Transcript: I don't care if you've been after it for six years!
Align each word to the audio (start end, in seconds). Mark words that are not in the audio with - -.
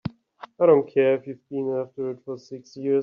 I 0.59 0.65
don't 0.65 0.91
care 0.91 1.13
if 1.13 1.27
you've 1.27 1.47
been 1.49 1.77
after 1.79 2.09
it 2.11 2.21
for 2.25 2.35
six 2.39 2.75
years! 2.75 2.99